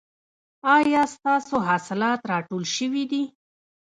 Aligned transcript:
ایا 0.75 1.03
ستاسو 1.15 1.55
حاصلات 1.67 2.19
راټول 2.31 2.63
شوي 2.75 3.03
دي؟ 3.11 3.23